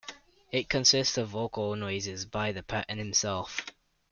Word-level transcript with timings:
It 0.51 0.67
consists 0.67 1.15
of 1.19 1.27
vocal 1.29 1.75
noises 1.75 2.25
by 2.25 2.51
Patton 2.53 2.97
himself. 2.97 3.63